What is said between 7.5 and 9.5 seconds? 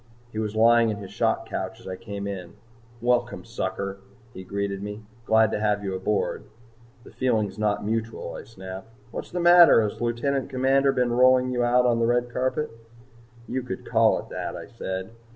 not mutual," I snapped. "What's the